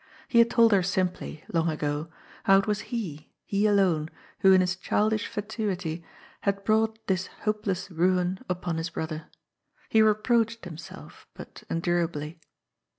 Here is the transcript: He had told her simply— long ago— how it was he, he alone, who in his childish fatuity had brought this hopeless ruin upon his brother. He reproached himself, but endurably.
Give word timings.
He 0.27 0.39
had 0.39 0.49
told 0.49 0.71
her 0.71 0.81
simply— 0.81 1.43
long 1.53 1.69
ago— 1.69 2.09
how 2.45 2.57
it 2.57 2.65
was 2.65 2.79
he, 2.89 3.29
he 3.45 3.67
alone, 3.67 4.09
who 4.39 4.51
in 4.51 4.59
his 4.61 4.75
childish 4.75 5.27
fatuity 5.27 6.03
had 6.39 6.63
brought 6.63 6.97
this 7.05 7.27
hopeless 7.45 7.91
ruin 7.91 8.39
upon 8.49 8.77
his 8.77 8.89
brother. 8.89 9.27
He 9.89 10.01
reproached 10.01 10.65
himself, 10.65 11.27
but 11.35 11.61
endurably. 11.69 12.39